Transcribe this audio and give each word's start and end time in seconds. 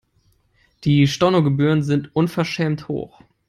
Die 0.83 1.05
Stornogebühren 1.05 1.83
sind 1.83 2.15
unverschämt 2.15 2.87
hoch. 2.87 3.21